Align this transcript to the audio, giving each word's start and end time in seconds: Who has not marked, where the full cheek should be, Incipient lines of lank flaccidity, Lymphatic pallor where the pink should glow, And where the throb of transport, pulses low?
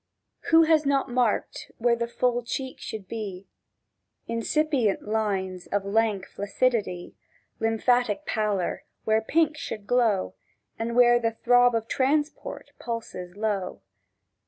Who 0.49 0.63
has 0.63 0.83
not 0.83 1.11
marked, 1.11 1.71
where 1.77 1.95
the 1.95 2.07
full 2.07 2.41
cheek 2.41 2.79
should 2.79 3.07
be, 3.07 3.47
Incipient 4.27 5.03
lines 5.07 5.67
of 5.67 5.85
lank 5.85 6.25
flaccidity, 6.25 7.13
Lymphatic 7.59 8.25
pallor 8.25 8.83
where 9.03 9.19
the 9.19 9.25
pink 9.27 9.57
should 9.57 9.85
glow, 9.85 10.33
And 10.79 10.95
where 10.95 11.19
the 11.19 11.33
throb 11.33 11.75
of 11.75 11.87
transport, 11.87 12.71
pulses 12.79 13.37
low? 13.37 13.83